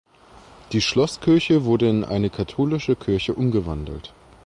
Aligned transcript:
Die 0.71 0.81
Schlosskirche 0.81 1.63
wurde 1.63 1.87
in 1.87 2.03
eine 2.03 2.31
katholische 2.31 2.95
Kirche 2.95 3.35
umgewandelt. 3.35 4.15